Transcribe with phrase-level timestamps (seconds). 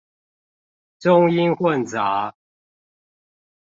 [0.99, 2.33] 中英混雜